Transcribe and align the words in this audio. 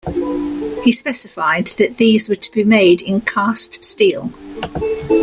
He 0.83 0.91
specified 0.93 1.67
that 1.77 1.97
these 1.97 2.27
were 2.27 2.33
to 2.35 2.51
be 2.51 2.63
made 2.63 3.03
in 3.03 3.21
cast 3.21 3.85
steel. 3.85 4.31